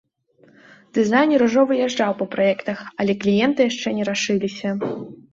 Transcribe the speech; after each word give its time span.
Дызайнер 0.97 1.41
ужо 1.47 1.65
выязджаў 1.71 2.15
па 2.21 2.25
праектах, 2.35 2.79
але 3.03 3.15
кліенты 3.25 3.67
яшчэ 3.67 3.93
не 3.99 4.07
рашыліся. 4.09 4.73